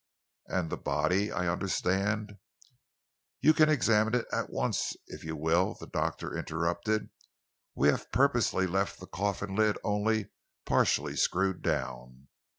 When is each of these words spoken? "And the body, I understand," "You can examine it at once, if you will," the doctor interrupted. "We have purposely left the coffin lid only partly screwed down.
"And 0.47 0.71
the 0.71 0.77
body, 0.77 1.31
I 1.31 1.47
understand," 1.47 2.39
"You 3.43 3.53
can 3.53 3.69
examine 3.69 4.15
it 4.15 4.25
at 4.31 4.49
once, 4.49 4.95
if 5.05 5.23
you 5.23 5.35
will," 5.35 5.75
the 5.79 5.85
doctor 5.85 6.35
interrupted. 6.35 7.11
"We 7.75 7.89
have 7.89 8.11
purposely 8.11 8.65
left 8.65 8.99
the 8.99 9.05
coffin 9.05 9.55
lid 9.55 9.77
only 9.83 10.31
partly 10.65 11.15
screwed 11.15 11.61
down. 11.61 12.29